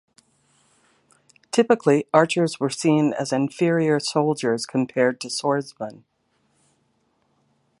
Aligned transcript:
Typically, 1.51 2.07
archers 2.11 2.59
were 2.59 2.71
seen 2.71 3.13
as 3.13 3.31
inferior 3.31 3.99
soldiers 3.99 4.65
compared 4.65 5.21
to 5.21 5.29
swordsmen. 5.29 6.03